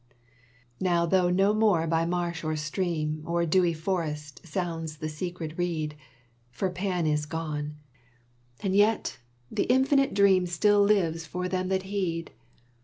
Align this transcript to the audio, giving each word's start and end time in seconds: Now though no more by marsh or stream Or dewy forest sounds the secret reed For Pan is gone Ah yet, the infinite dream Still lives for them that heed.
Now 0.79 1.05
though 1.05 1.29
no 1.29 1.53
more 1.53 1.85
by 1.85 2.07
marsh 2.07 2.43
or 2.43 2.55
stream 2.55 3.21
Or 3.23 3.45
dewy 3.45 3.71
forest 3.73 4.41
sounds 4.43 4.97
the 4.97 5.07
secret 5.07 5.55
reed 5.59 5.95
For 6.49 6.71
Pan 6.71 7.05
is 7.05 7.27
gone 7.27 7.75
Ah 8.63 8.67
yet, 8.69 9.19
the 9.51 9.65
infinite 9.65 10.15
dream 10.15 10.47
Still 10.47 10.81
lives 10.81 11.27
for 11.27 11.47
them 11.47 11.67
that 11.67 11.83
heed. 11.83 12.31